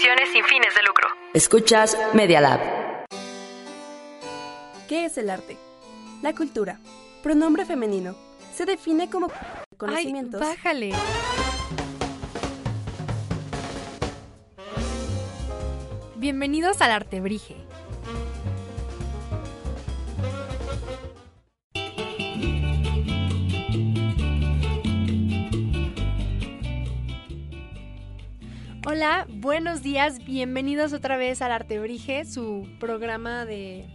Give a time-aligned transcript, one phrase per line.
[0.00, 1.08] Sin fines de lucro.
[1.34, 2.60] Escuchas Media Lab.
[4.88, 5.58] ¿Qué es el arte?
[6.22, 6.78] La cultura.
[7.22, 8.16] Pronombre femenino.
[8.54, 9.30] Se define como
[9.76, 10.40] conocimientos.
[10.40, 10.92] Ay, bájale.
[16.16, 17.56] Bienvenidos al Artebrige.
[28.90, 33.86] Hola, buenos días, bienvenidos otra vez al Artebrige, su programa de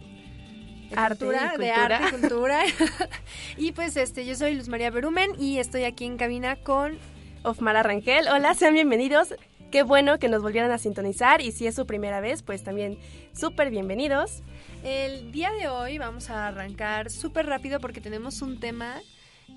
[0.89, 2.61] de Arte y cultura, de arte y cultura.
[3.57, 6.97] y pues este, yo soy Luz María Berumen y estoy aquí en cabina con
[7.43, 8.29] Ofmara Rangel.
[8.29, 9.35] Hola, sean bienvenidos.
[9.69, 12.97] Qué bueno que nos volvieran a sintonizar y si es su primera vez, pues también
[13.33, 14.43] súper bienvenidos.
[14.81, 19.01] El día de hoy vamos a arrancar súper rápido porque tenemos un tema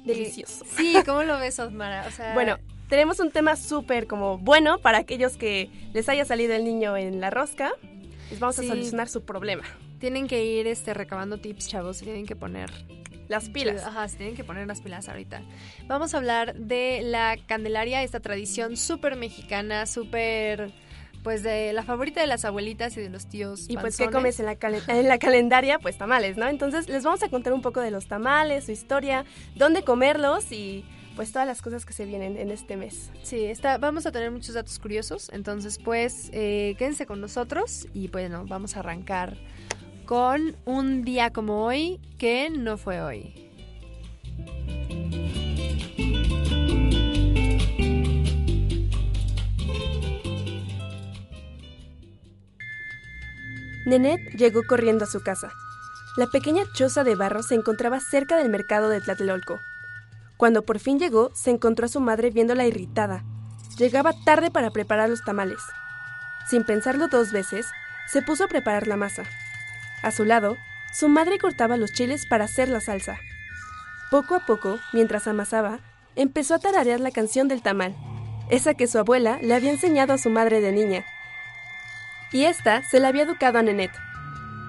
[0.04, 0.64] de- Delicioso.
[0.76, 2.06] Sí, ¿cómo lo ves, Osmara?
[2.08, 6.54] O sea, Bueno, tenemos un tema súper como bueno para aquellos que les haya salido
[6.54, 7.72] el niño en la rosca.
[8.30, 8.64] Les vamos Sí.
[8.66, 9.64] a solucionar su problema.
[10.00, 11.98] tienen que ir este, recabando tips, chavos.
[12.00, 12.70] Tienen que poner
[13.26, 13.82] Las pilas.
[13.84, 15.42] Ajá, se tienen que poner las pilas ahorita.
[15.86, 20.72] Vamos a hablar de la Candelaria, esta tradición súper mexicana, súper.
[21.24, 23.66] Pues de la favorita de las abuelitas y de los tíos.
[23.68, 25.78] Y pues, ¿qué comes en la, en la calendaria?
[25.80, 26.46] Pues tamales, ¿no?
[26.48, 29.24] Entonces, les vamos a contar un poco de los tamales, su historia,
[29.56, 30.84] dónde comerlos y
[31.18, 33.10] pues todas las cosas que se vienen en este mes.
[33.24, 38.06] Sí, está, vamos a tener muchos datos curiosos, entonces pues eh, quédense con nosotros y
[38.06, 39.36] bueno, vamos a arrancar
[40.06, 43.34] con un día como hoy que no fue hoy.
[53.86, 55.50] Nenet llegó corriendo a su casa.
[56.16, 59.58] La pequeña choza de barro se encontraba cerca del mercado de Tlatelolco.
[60.38, 63.24] Cuando por fin llegó, se encontró a su madre viéndola irritada.
[63.76, 65.58] Llegaba tarde para preparar los tamales.
[66.48, 67.66] Sin pensarlo dos veces,
[68.06, 69.24] se puso a preparar la masa.
[70.02, 70.56] A su lado,
[70.94, 73.18] su madre cortaba los chiles para hacer la salsa.
[74.10, 75.80] Poco a poco, mientras amasaba,
[76.16, 77.94] empezó a tararear la canción del tamal,
[78.48, 81.04] esa que su abuela le había enseñado a su madre de niña
[82.32, 83.92] y esta se la había educado a Nenet.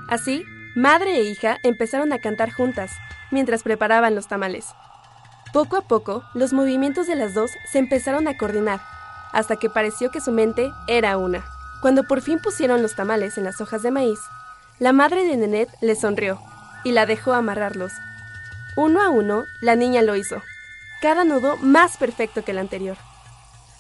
[0.08, 2.92] Así, madre e hija empezaron a cantar juntas,
[3.32, 4.66] mientras preparaban los tamales.
[5.52, 8.82] Poco a poco, los movimientos de las dos se empezaron a coordinar,
[9.32, 11.44] hasta que pareció que su mente era una.
[11.82, 14.20] Cuando por fin pusieron los tamales en las hojas de maíz,
[14.78, 16.40] la madre de Nenet le sonrió
[16.84, 17.94] y la dejó amarrarlos.
[18.76, 20.44] Uno a uno, la niña lo hizo,
[21.02, 22.98] cada nudo más perfecto que el anterior.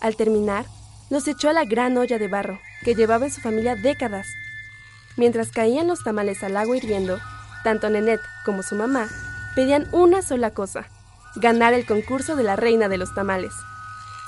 [0.01, 0.65] Al terminar,
[1.11, 4.27] los echó a la gran olla de barro que llevaba en su familia décadas.
[5.17, 7.19] Mientras caían los tamales al agua hirviendo,
[7.63, 9.07] tanto Nenet como su mamá
[9.55, 10.87] pedían una sola cosa,
[11.35, 13.53] ganar el concurso de la reina de los tamales.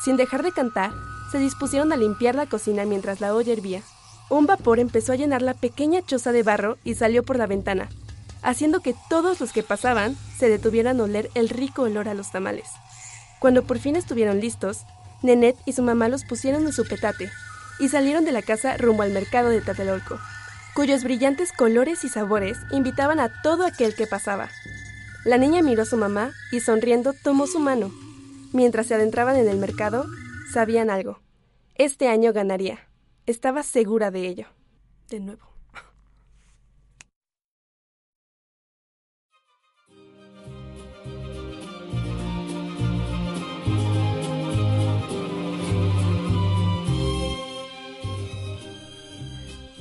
[0.03, 0.91] Sin dejar de cantar,
[1.31, 3.81] se dispusieron a limpiar la cocina mientras la olla hervía.
[4.29, 7.89] Un vapor empezó a llenar la pequeña choza de barro y salió por la ventana,
[8.41, 12.31] haciendo que todos los que pasaban se detuvieran a oler el rico olor a los
[12.31, 12.67] tamales.
[13.39, 14.85] Cuando por fin estuvieron listos,
[15.21, 17.29] Nenet y su mamá los pusieron en su petate
[17.79, 20.19] y salieron de la casa rumbo al mercado de Tlatelolco,
[20.73, 24.49] cuyos brillantes colores y sabores invitaban a todo aquel que pasaba.
[25.23, 27.91] La niña miró a su mamá y sonriendo tomó su mano.
[28.53, 30.05] Mientras se adentraban en el mercado,
[30.51, 31.19] sabían algo.
[31.75, 32.79] Este año ganaría.
[33.27, 34.47] Estaba segura de ello.
[35.09, 35.51] De nuevo.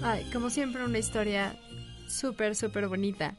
[0.03, 1.56] Ay, como siempre, una historia
[2.09, 3.37] súper, súper bonita.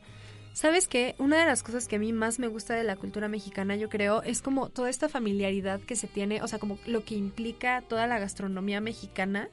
[0.53, 1.15] ¿Sabes qué?
[1.17, 3.87] Una de las cosas que a mí más me gusta de la cultura mexicana, yo
[3.89, 7.81] creo, es como toda esta familiaridad que se tiene, o sea, como lo que implica
[7.87, 9.49] toda la gastronomía mexicana,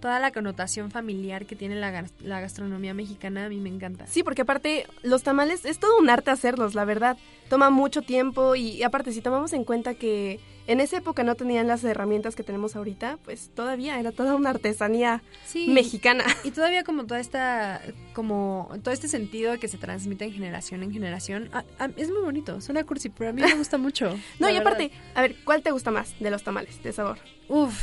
[0.00, 4.06] toda la connotación familiar que tiene la, la gastronomía mexicana, a mí me encanta.
[4.06, 7.16] Sí, porque aparte los tamales es todo un arte hacerlos, la verdad.
[7.48, 11.66] Toma mucho tiempo y aparte si tomamos en cuenta que en esa época no tenían
[11.66, 15.68] las herramientas que tenemos ahorita, pues todavía era toda una artesanía Sí.
[15.68, 16.24] mexicana.
[16.44, 17.82] Y todavía como toda esta,
[18.14, 21.50] como todo este sentido que se transmite en generación en generación,
[21.96, 24.16] es muy bonito, suena cursi, pero a mí me gusta mucho.
[24.38, 25.12] No, y aparte, verdad.
[25.16, 27.18] a ver, ¿cuál te gusta más de los tamales de sabor?
[27.48, 27.74] Uf,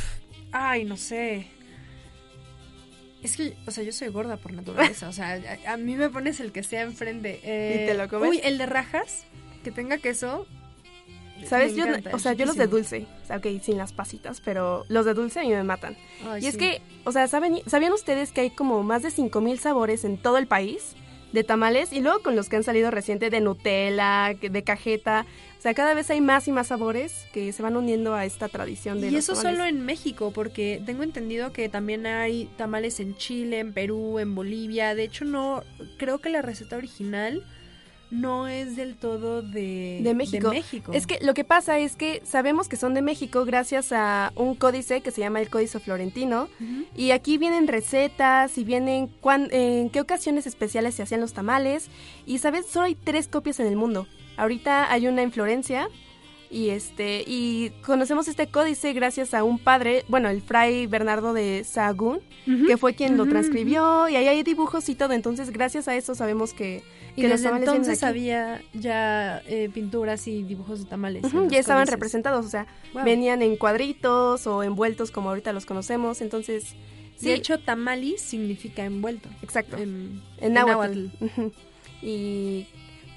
[0.50, 1.46] Ay, no sé.
[3.22, 5.08] Es que, o sea, yo soy gorda por naturaleza.
[5.08, 7.40] O sea, a, a mí me pones el que sea enfrente.
[7.42, 8.30] Eh, ¿Y te lo comes?
[8.30, 9.24] Uy, el de rajas,
[9.64, 10.46] que tenga queso.
[11.44, 11.72] ¿Sabes?
[11.72, 13.06] me Yo, encanta, o sea, yo los de dulce.
[13.22, 15.96] O sea, ok, sin las pasitas, pero los de dulce a mí me matan.
[16.28, 19.58] Ay, y es que, o sea, ¿saben, ¿sabían ustedes que hay como más de 5000
[19.60, 20.96] sabores en todo el país
[21.32, 21.92] de tamales?
[21.92, 25.26] Y luego con los que han salido reciente de Nutella, de cajeta.
[25.58, 28.48] O sea, cada vez hay más y más sabores que se van uniendo a esta
[28.48, 29.58] tradición de Y los eso tamales.
[29.58, 34.34] solo en México, porque tengo entendido que también hay tamales en Chile, en Perú, en
[34.34, 34.94] Bolivia.
[34.94, 35.64] De hecho, no,
[35.96, 37.44] creo que la receta original
[38.10, 40.50] no es del todo de, De México.
[40.50, 40.92] México.
[40.92, 44.54] Es que lo que pasa es que sabemos que son de México gracias a un
[44.54, 46.48] códice que se llama el Códice Florentino.
[46.96, 51.88] Y aquí vienen recetas y vienen cuán- en qué ocasiones especiales se hacían los tamales.
[52.26, 54.06] Y sabes, solo hay tres copias en el mundo.
[54.36, 55.88] Ahorita hay una en Florencia.
[56.50, 61.62] Y este, y conocemos este códice gracias a un padre, bueno, el fray Bernardo de
[61.62, 62.20] Sahagún,
[62.66, 65.12] que fue quien lo transcribió, y ahí hay dibujos y todo.
[65.12, 66.82] Entonces, gracias a eso sabemos que,
[67.16, 71.24] Y que los desde tamales vienen entonces había ya eh, pinturas y dibujos de tamales.
[71.24, 73.04] en los ya estaban representados, o sea, Wow.
[73.04, 76.74] venían en cuadritos o envueltos como ahorita los conocemos, entonces
[77.18, 79.28] sí, De hecho, tamali significa envuelto.
[79.42, 81.08] exacto, En, en náhuatl.
[81.20, 81.52] Ujú.
[82.00, 82.66] Y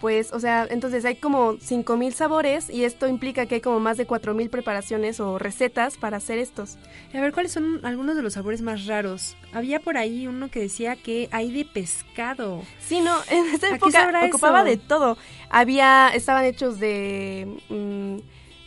[0.02, 3.98] pues, o sea, entonces hay como 5000 sabores y esto implica que hay como más
[3.98, 6.78] de 4000 preparaciones o recetas para hacer estos.
[7.14, 9.38] A ver, ¿cuáles son algunos de los sabores más raros?
[9.54, 12.64] Había por ahí uno que decía que hay de pescado.
[12.80, 14.70] Sí, no, en esa ¿A qué época ocupaba eso?
[14.70, 15.18] de todo.
[15.50, 18.18] Había estaban hechos de mm,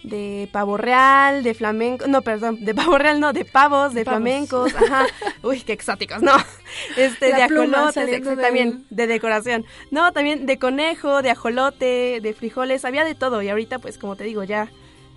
[0.05, 4.21] de pavo real, de flamenco, no, perdón, de pavo real no, de pavos, de Pavos.
[4.21, 5.07] flamencos, ajá.
[5.43, 6.33] Uy, qué exóticos, no.
[6.97, 9.65] Este La de exacto, del- también de decoración.
[9.91, 14.15] No, también de conejo, de ajolote, de frijoles, había de todo y ahorita pues como
[14.17, 14.71] te digo, ya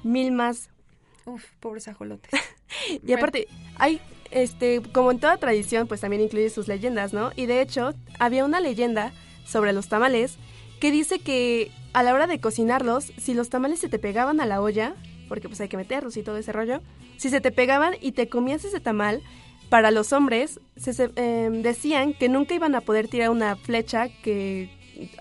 [0.03, 0.69] mil más.
[1.25, 2.31] Uf, pobres ajolotes.
[3.05, 3.47] Y aparte,
[3.77, 7.31] hay este como en toda tradición, pues también incluye sus leyendas, ¿no?
[7.35, 9.13] Y de hecho, había una leyenda
[9.45, 10.37] sobre los tamales
[10.79, 14.45] que dice que a la hora de cocinarlos, si los tamales se te pegaban a
[14.45, 14.95] la olla,
[15.27, 16.81] porque pues hay que meterlos y todo ese rollo,
[17.17, 19.21] si se te pegaban y te comías ese tamal,
[19.69, 24.69] para los hombres se, em, decían que nunca iban a poder tirar una flecha que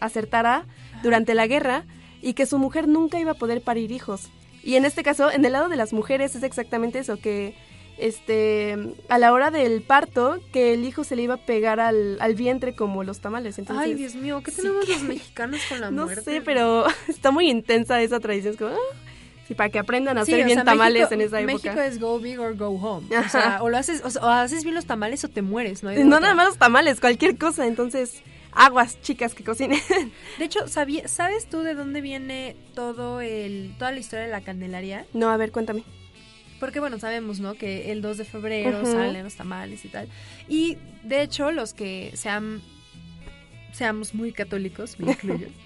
[0.01, 0.67] acertara
[1.03, 1.85] durante la guerra
[2.23, 4.31] y que su mujer nunca iba a poder parir hijos.
[4.63, 7.55] Y en este caso, en el lado de las mujeres es exactamente eso, que
[7.99, 8.77] este
[9.09, 12.35] a la hora del parto, que el hijo se le iba a pegar al, al
[12.35, 13.59] vientre como los tamales.
[13.59, 16.23] Entonces, Ay, Dios mío, ¿qué sí tenemos que- los mexicanos con la no muerte?
[16.23, 18.53] sé, pero está muy intensa esa tradición.
[18.55, 18.97] Es como, ah,
[19.49, 21.53] sí, para que aprendan a Sí, hacer bien sea, tamales México- en esa época.
[21.75, 23.07] México es go big or go home.
[23.17, 25.91] O, sea, o lo haces, o, haces bien los tamales o te mueres, ¿no?
[25.91, 27.67] hay no nada más los tamales, cualquier cosa.
[27.67, 28.23] Entonces,
[28.53, 29.81] aguas, chicas que cocinen.
[30.39, 34.41] De hecho, ¿sabía- ¿sabes tú de dónde viene todo el, toda la historia de la
[34.43, 35.07] Candelaria?
[35.13, 35.83] no, a ver, cuéntame.
[36.59, 37.55] Porque bueno, sabemos, ¿no?
[37.55, 40.09] Que el 2 de febrero salen los tamales y tal.
[40.49, 42.63] Y de hecho, los que sean
[43.73, 45.49] seamos muy católicos, me incluyo.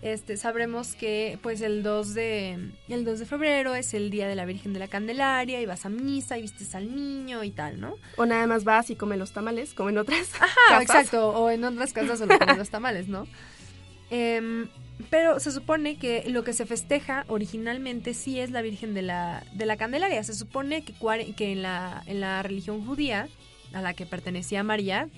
[0.00, 4.36] Este, sabremos que pues el 2 de el 2 de febrero es el día de
[4.36, 7.80] la Virgen de la Candelaria y vas a misa y vistes al niño y tal,
[7.80, 7.96] ¿no?
[8.16, 10.28] O nada más vas y comes los tamales, como en otras.
[10.68, 10.82] Casas.
[10.82, 13.26] exacto, o en otras casas solo comen los tamales, ¿no?
[14.10, 14.68] Em,
[15.10, 19.44] pero se supone que lo que se festeja originalmente sí es la Virgen de la,
[19.54, 20.22] de la Candelaria.
[20.24, 23.28] Se supone que, cuare- que en, la, en la religión judía,
[23.72, 25.08] a la que pertenecía María,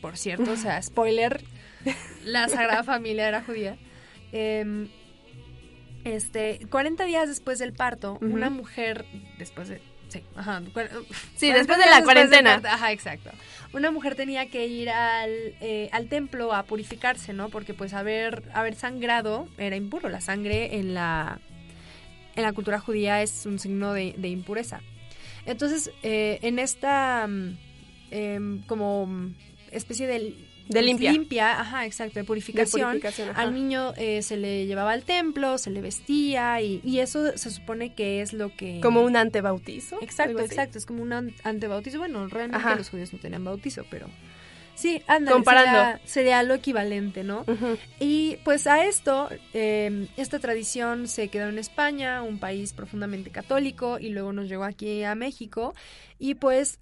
[0.00, 1.42] por cierto, o sea, spoiler,
[2.24, 3.76] la Sagrada Familia era judía.
[4.32, 4.88] em,
[6.04, 9.04] este, 40 días después del parto, una mujer,
[9.38, 9.80] después de...
[10.12, 10.60] Sí, ajá,
[11.36, 12.60] Sí, 40 después de la cuarentena.
[12.64, 13.30] Ajá, exacto.
[13.72, 15.30] Una mujer tenía que ir al,
[15.62, 17.48] eh, al templo a purificarse, ¿no?
[17.48, 20.10] Porque pues haber, haber sangrado era impuro.
[20.10, 21.40] La sangre en la,
[22.36, 24.82] en la cultura judía es un signo de, de impureza.
[25.46, 27.58] Entonces, eh, en esta mm,
[28.10, 29.30] em, como
[29.70, 30.34] especie de...
[30.68, 31.12] De limpia.
[31.12, 33.00] Limpia, ajá, exacto, de De purificación.
[33.34, 37.50] Al niño eh, se le llevaba al templo, se le vestía y, y eso se
[37.50, 38.80] supone que es lo que...
[38.80, 39.98] Como un antebautizo.
[40.02, 40.78] Exacto, exacto.
[40.78, 41.98] Es como un an- antebautizo.
[41.98, 42.76] Bueno, realmente Ajá.
[42.76, 44.08] los judíos no tenían bautizo, pero.
[44.74, 45.32] Sí, anda.
[45.32, 45.78] Comparando.
[45.78, 47.44] Sería, sería lo equivalente, ¿no?
[48.00, 53.98] Y pues a esto, eh, esta tradición se quedó en España, un país profundamente católico,
[53.98, 55.74] y luego nos llegó aquí a México.
[56.18, 56.78] Y pues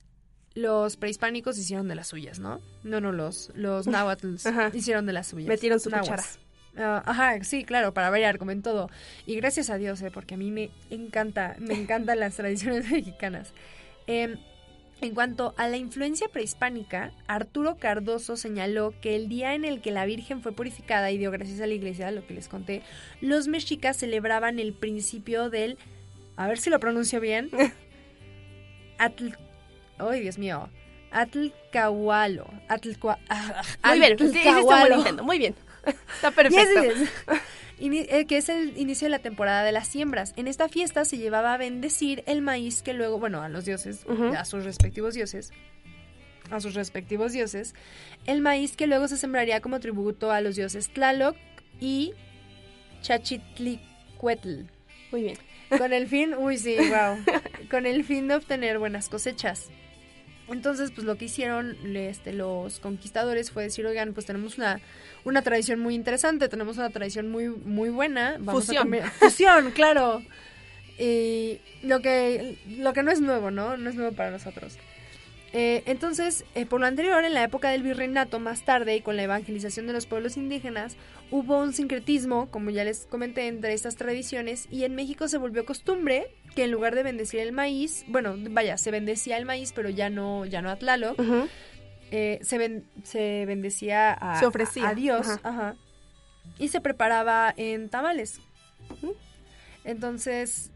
[0.60, 2.60] los prehispánicos hicieron de las suyas, ¿no?
[2.82, 3.86] No, no, los, los
[4.72, 5.48] hicieron de las suyas.
[5.48, 6.24] Metieron su cuchara.
[6.76, 8.88] Ah, ajá, sí, claro, para variar, como en todo.
[9.26, 13.52] Y gracias a Dios, eh, porque a mí me encanta, me encantan las tradiciones mexicanas.
[14.06, 14.36] Em,
[15.00, 19.90] en cuanto a la influencia prehispánica, Arturo Cardoso señaló que el día en el que
[19.90, 22.82] la Virgen fue purificada y dio gracias a la iglesia, lo que les conté,
[23.20, 25.78] los mexicas celebraban el principio del,
[26.36, 27.50] a ver si lo pronuncio bien,
[28.98, 29.36] Atl-
[30.08, 30.68] ay Dios mío,
[31.10, 32.48] Atlcahualo.
[32.68, 33.18] Atlcua-
[33.84, 34.98] Muy bien, sí, hiciste un buen Atlcahualo.
[34.98, 35.54] intento, muy bien.
[36.14, 36.82] Está perfecto.
[36.82, 37.10] Yes, yes.
[37.80, 40.34] Ini- eh, que es el inicio de la temporada de las siembras.
[40.36, 44.04] En esta fiesta se llevaba a bendecir el maíz que luego, bueno, a los dioses,
[44.36, 45.52] a sus respectivos dioses,
[46.50, 47.74] a sus respectivos dioses,
[48.26, 51.36] el maíz que luego se sembraría como tributo a los dioses Tlaloc
[51.80, 52.12] y
[53.00, 54.62] Chachitlicuetl.
[55.10, 55.38] Muy bien.
[55.76, 57.16] Con el fin, uy, sí, wow.
[57.70, 59.68] Con el fin de obtener buenas cosechas.
[60.50, 64.80] Entonces, pues lo que hicieron este, los conquistadores fue decir, oigan, pues tenemos una,
[65.24, 68.36] una tradición muy interesante, tenemos una tradición muy, muy buena.
[68.40, 68.94] Vamos Fusión.
[68.94, 70.22] A fusión, claro.
[70.98, 73.76] Y lo que, lo que no es nuevo, ¿no?
[73.76, 74.76] No es nuevo para nosotros.
[75.52, 79.16] Eh, entonces, eh, por lo anterior, en la época del virreinato, más tarde, y con
[79.16, 80.96] la evangelización de los pueblos indígenas,
[81.32, 85.64] hubo un sincretismo, como ya les comenté, entre estas tradiciones, y en México se volvió
[85.64, 89.88] costumbre que en lugar de bendecir el maíz, bueno, vaya, se bendecía el maíz, pero
[89.88, 91.18] ya no, ya no a Tlaloc,
[92.12, 95.40] eh, se, ben- se bendecía a, Se ofrecía, a Dios, ajá.
[95.42, 95.76] ajá,
[96.60, 98.40] y se preparaba en tamales.
[99.84, 100.70] Entonces,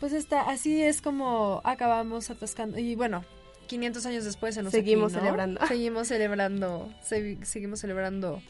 [0.00, 2.78] pues está, así es como acabamos atascando.
[2.78, 3.24] Y bueno,
[3.64, 5.66] 500 años después en Seguimos celebrando.
[5.66, 8.40] Seguimos celebrando, se- seguimos celebrando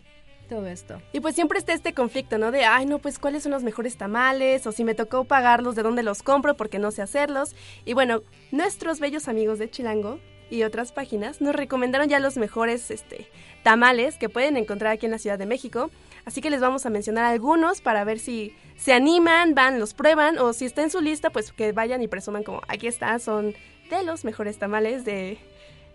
[0.49, 1.01] todo esto.
[1.13, 2.51] Y pues siempre está este conflicto, ¿no?
[2.51, 5.83] De, ay, no, pues cuáles son los mejores tamales, o si me tocó pagarlos, de
[5.83, 7.55] dónde los compro, porque no sé hacerlos.
[7.87, 12.91] Y bueno, nuestros bellos amigos de Chilango y otras páginas nos recomendaron ya los mejores
[12.91, 13.27] este,
[13.63, 15.91] tamales que pueden encontrar aquí en la Ciudad de México.
[16.25, 20.39] Así que les vamos a mencionar algunos para ver si se animan, van, los prueban,
[20.39, 23.55] o si está en su lista, pues que vayan y presuman como, aquí está, son
[23.91, 25.39] de los mejores tamales de,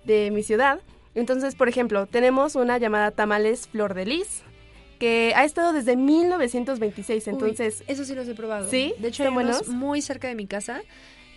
[0.05, 0.79] de mi ciudad.
[1.15, 4.43] Entonces, por ejemplo, tenemos una llamada Tamales Flor de Lis,
[4.99, 7.79] que ha estado desde 1926, entonces...
[7.79, 8.69] Uy, eso sí los he probado.
[8.69, 8.93] ¿Sí?
[8.99, 9.31] De hecho, hay
[9.69, 10.81] muy cerca de mi casa.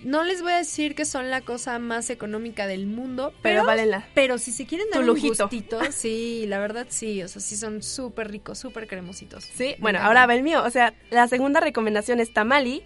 [0.05, 3.65] No les voy a decir que son la cosa más económica del mundo, pero, pero,
[3.67, 4.09] valen la...
[4.15, 5.45] pero si se quieren Tu dar lujito.
[5.45, 9.45] un gustito, sí, la verdad sí, o sea, sí son súper ricos, súper cremositos.
[9.45, 10.63] Sí, bueno, ahora va el mío.
[10.65, 12.83] O sea, la segunda recomendación es Tamali.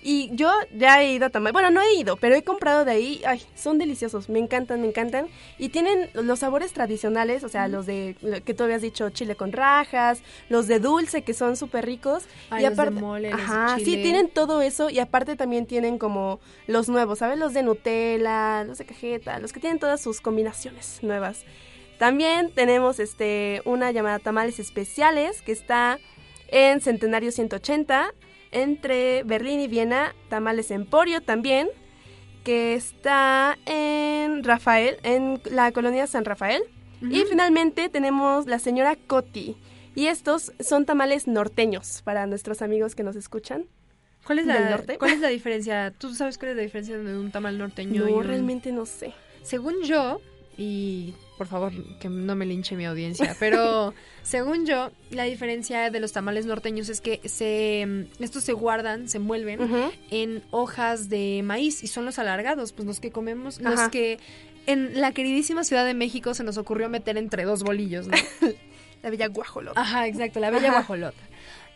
[0.00, 1.52] Y yo ya he ido a Tamali.
[1.52, 3.22] Bueno, no he ido, pero he comprado de ahí.
[3.26, 4.28] Ay, son deliciosos.
[4.28, 5.26] Me encantan, me encantan.
[5.58, 9.34] Y tienen los sabores tradicionales, o sea, los de lo que tú habías dicho, chile
[9.34, 12.24] con rajas, los de dulce, que son súper ricos.
[12.50, 14.88] Ay, y los de aparte, los de ajá, sí, tienen todo eso.
[14.88, 16.38] Y aparte también tienen como
[16.68, 17.38] los nuevos, ¿sabes?
[17.38, 21.44] Los de Nutella, los de cajeta, los que tienen todas sus combinaciones nuevas.
[21.98, 25.98] También tenemos este una llamada tamales especiales que está
[26.46, 28.14] en Centenario 180
[28.52, 31.68] entre Berlín y Viena, tamales Emporio también
[32.44, 36.62] que está en Rafael, en la colonia San Rafael.
[37.02, 39.56] Y finalmente tenemos la señora Coti.
[39.94, 43.66] Y estos son tamales norteños para nuestros amigos que nos escuchan.
[44.26, 44.98] ¿Cuál es, del la, norte.
[44.98, 45.92] ¿Cuál es la diferencia?
[45.96, 49.12] ¿Tú sabes cuál es la diferencia de un tamal norteño y un- realmente no sé.
[49.42, 50.20] Según yo,
[50.56, 56.00] y por favor que no me linche mi audiencia, pero según yo, la diferencia de
[56.00, 59.60] los tamales norteños es que se mm, estos se guardan, se envuelven
[60.10, 63.70] en hojas de maíz y son los alargados, pues los que comemos, Ajá.
[63.70, 64.18] los que
[64.66, 68.16] en la queridísima Ciudad de México se nos ocurrió meter entre dos bolillos, ¿no?
[69.02, 69.80] La bella guajolota.
[69.80, 70.78] Ajá, exacto, la bella Ajá.
[70.78, 71.22] guajolota.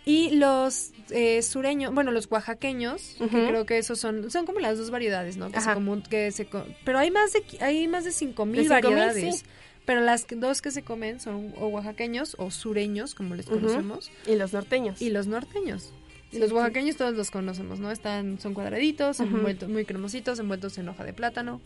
[0.05, 4.77] Y los eh, sureños, bueno, los oaxaqueños, que creo que esos son, son como las
[4.79, 5.51] dos variedades, ¿no?
[5.53, 6.47] Que se comun- que se
[6.85, 9.39] pero hay más de, hay más de cinco mil De 5,000, variedades.
[9.41, 9.45] sí.
[9.85, 14.37] Pero las dos que se comen son o oaxaqueños o sureños, como les conocemos, Y
[14.37, 15.01] los norteños.
[15.03, 15.93] y los norteños.
[16.31, 16.55] Sí, los sí.
[16.55, 17.91] oaxaqueños todos los conocemos, ¿no?
[17.91, 19.37] Están, son cuadraditos, Ujú.
[19.37, 21.61] envueltos, muy cremositos, envueltos en hoja de plátano.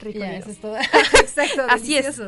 [0.00, 0.42] Rico Y ya, dinero.
[0.44, 0.76] eso es todo.
[1.20, 2.20] Exacto, Así es.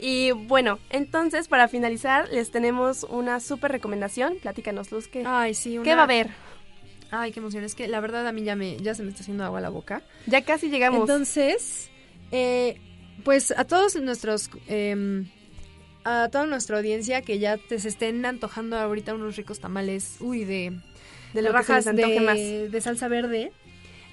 [0.00, 4.36] Y bueno, entonces para finalizar les tenemos una súper recomendación.
[4.40, 6.30] Platícanos, Luz, ¿qué, Ay, sí, ¿qué va a haber?
[7.10, 7.64] Ay, qué emoción.
[7.64, 9.70] Es que la verdad a mí ya, me, ya se me está haciendo agua la
[9.70, 10.02] boca.
[10.26, 11.00] Ya casi llegamos.
[11.00, 11.90] Entonces,
[12.30, 12.80] eh,
[13.24, 15.24] pues a todos nuestros, eh,
[16.04, 20.44] a toda nuestra audiencia que ya te se estén antojando ahorita unos ricos tamales, uy,
[20.44, 20.78] de,
[21.32, 22.72] de lo que se rajas les antoje de, más.
[22.72, 23.52] de salsa verde,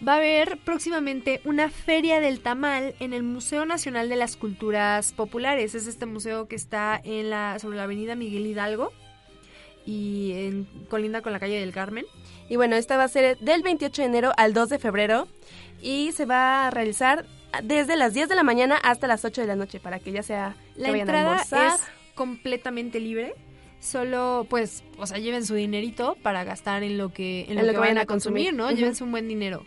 [0.07, 5.13] va a haber próximamente una feria del tamal en el Museo Nacional de las Culturas
[5.13, 5.75] Populares.
[5.75, 8.91] Es este museo que está en la, sobre la avenida Miguel Hidalgo
[9.85, 12.05] y en colinda con la calle del Carmen.
[12.49, 15.27] Y bueno, esta va a ser del 28 de enero al 2 de febrero
[15.81, 17.25] y se va a realizar
[17.63, 20.23] desde las 10 de la mañana hasta las 8 de la noche para que ya
[20.23, 21.79] sea La que a entrada almorzar.
[21.79, 21.81] es
[22.15, 23.35] completamente libre.
[23.79, 27.77] Solo, pues, o sea, lleven su dinerito para gastar en lo que, en lo que,
[27.77, 28.67] vayan a consumir, ¿no?
[28.67, 28.75] Ujú.
[28.75, 29.65] Llévense un buen dinero.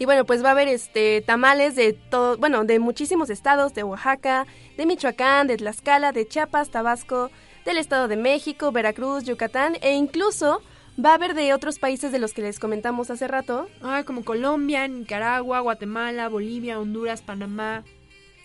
[0.00, 3.84] Y bueno, pues va a haber este tamales de todo, bueno, de muchísimos estados, de
[3.84, 4.46] Oaxaca,
[4.78, 7.30] de Michoacán, de Tlaxcala, de Chiapas, Tabasco,
[7.66, 10.62] del Estado de México, Veracruz, Yucatán e incluso
[11.02, 13.68] Va a haber de otros países de los que les comentamos hace rato.
[13.80, 17.84] Ah, como Colombia, Nicaragua, Guatemala, Bolivia, Honduras, Panamá,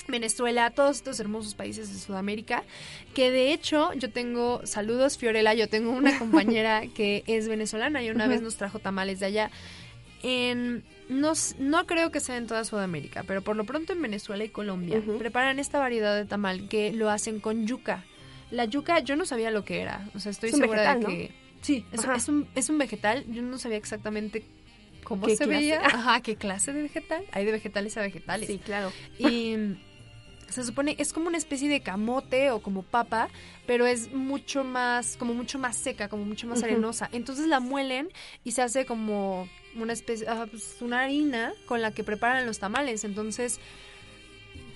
[0.07, 2.63] Venezuela, todos estos hermosos países de Sudamérica,
[3.13, 8.09] que de hecho yo tengo, saludos Fiorella, yo tengo una compañera que es venezolana y
[8.09, 9.51] una vez nos trajo tamales de allá.
[10.21, 14.43] En, no, no creo que sea en toda Sudamérica, pero por lo pronto en Venezuela
[14.43, 18.03] y Colombia preparan esta variedad de tamal que lo hacen con yuca.
[18.51, 21.03] La yuca yo no sabía lo que era, o sea, estoy Es segura vegetal, de
[21.03, 21.09] ¿no?
[21.09, 21.31] que...
[21.62, 24.45] Sí, es, un, es un vegetal, yo no sabía exactamente
[25.03, 25.59] cómo ¿Qué se clase?
[25.59, 28.47] veía, ajá, qué clase de vegetal, hay de vegetales a vegetales.
[28.47, 28.91] Sí, claro.
[29.17, 29.55] Y
[30.55, 33.29] se supone, es como una especie de camote o como papa,
[33.67, 37.09] pero es mucho más, como mucho más seca, como mucho más arenosa.
[37.12, 38.09] Entonces la muelen
[38.43, 42.59] y se hace como una especie, ah, pues, una harina con la que preparan los
[42.59, 43.03] tamales.
[43.03, 43.59] Entonces,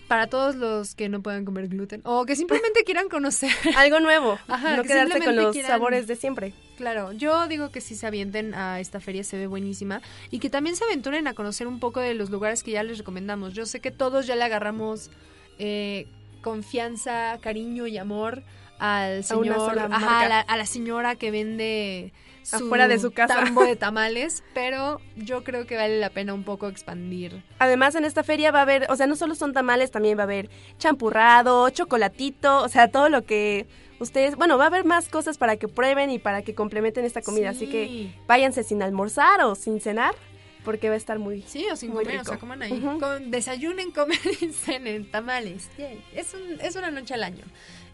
[0.08, 4.40] para todos los que no puedan comer gluten o que simplemente quieran conocer, Algo nuevo.
[4.48, 6.54] Ajá, no que quedarse con los quieran- sabores de siempre.
[6.78, 10.50] Claro, yo digo que si se avienten a esta feria se ve buenísima y que
[10.50, 13.54] también se aventuren a conocer un poco de los lugares que ya les recomendamos.
[13.54, 15.12] Yo sé que todos ya le agarramos
[15.60, 16.08] eh,
[16.42, 18.44] confianza, cariño y amor
[18.80, 22.14] al señor, ajá, a, la, a la señora que vende
[22.52, 23.36] Afuera de su casa.
[23.44, 27.44] tambo de tamales, pero yo creo que vale la pena un poco expandir.
[27.60, 30.22] Además, en esta feria va a haber, o sea, no solo son tamales, también va
[30.22, 33.68] a haber champurrado, chocolatito, o sea, todo lo que
[34.00, 37.22] ustedes, bueno, va a haber más cosas para que prueben y para que complementen esta
[37.22, 40.16] comida, así que váyanse sin almorzar o sin cenar,
[40.64, 41.42] porque va a estar muy...
[41.44, 42.32] Sí, o sin Muy comer, o rico.
[42.32, 42.80] sea, coman ahí.
[43.00, 45.70] Con- desayunen, comen y cenen tamales.
[46.14, 47.44] Es, un- es una noche al año.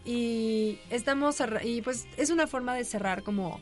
[0.04, 3.60] Y estamos, y pues es una forma de cerrar como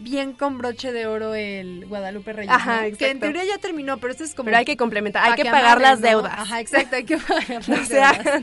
[0.00, 2.52] bien con broche de oro el Guadalupe Reyes.
[2.52, 2.96] Ajá, ¿no?
[2.96, 4.46] Que en teoría ya terminó, pero esto es como...
[4.46, 6.08] Pero hay que complementar, hay que pagar las ¿no?
[6.08, 6.32] deudas.
[6.36, 8.42] Ajá, exacto, hay que pagar las se deudas.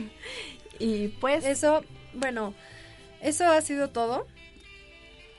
[0.78, 2.54] Y pues Eso, bueno,
[3.20, 4.26] eso ha sido todo.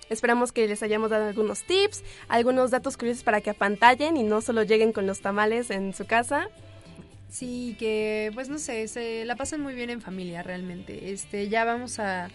[0.09, 4.41] Esperamos que les hayamos dado algunos tips, algunos datos curiosos para que apantallen y no
[4.41, 6.47] solo lleguen con los tamales en su casa.
[7.29, 11.11] Sí, que pues no sé, se la pasan muy bien en familia realmente.
[11.11, 12.29] Este, ya vamos a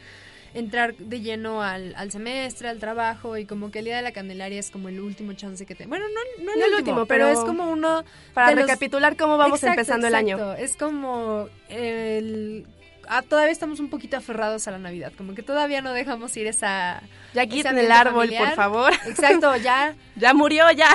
[0.54, 4.12] entrar de lleno al, al semestre, al trabajo y como que el Día de la
[4.12, 5.86] Candelaria es como el último chance que te...
[5.86, 8.02] Bueno, no, no el, No el último, pero, pero es como uno...
[8.34, 10.54] Para los- recapitular cómo vamos Exacto, empezando el año.
[10.54, 12.66] Es como el...
[13.08, 16.46] ah, todavía estamos un poquito aferrados a la Navidad, como que todavía no dejamos ir
[16.46, 17.02] esa...
[17.34, 18.46] Ya quiten el árbol, familiar.
[18.46, 18.92] por favor.
[19.06, 20.90] Exacto, ya, Ya murió, ya.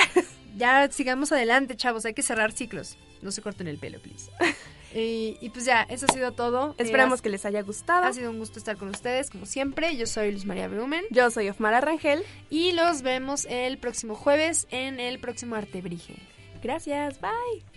[0.56, 2.97] ya sigamos adelante, chavos, hay que cerrar ciclos.
[3.21, 4.32] No se corten el pelo, please.
[4.95, 6.76] Y, y pues ya, eso ha sido todo.
[6.78, 8.06] Esperamos Eh, que les haya gustado.
[8.06, 9.97] ha, sido un gusto estar con ustedes, como siempre.
[9.97, 12.21] Yo soy Luz María Brumen Yo soy Ofmara Rangel.
[12.52, 16.17] y los vemos el próximo jueves en el próximo Artebrige.
[16.62, 17.73] Gracias, bye.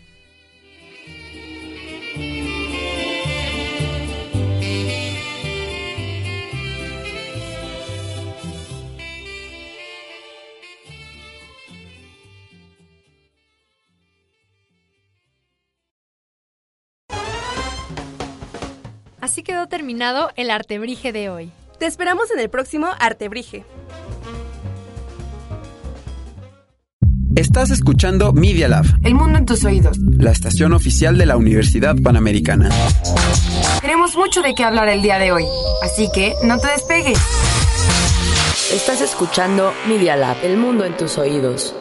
[19.27, 21.51] Así quedó terminado el Artebrige de hoy.
[21.81, 23.65] Te esperamos en el próximo Artebrige.
[27.35, 29.99] Estás escuchando Media Lab, El mundo en tus oídos.
[29.99, 32.69] la estación oficial de la Universidad Panamericana.
[33.81, 35.45] Tenemos mucho de qué hablar el día de hoy,
[35.83, 37.19] así que no te despegues.
[38.73, 41.75] Estás escuchando Media Lab, el mundo en tus oídos.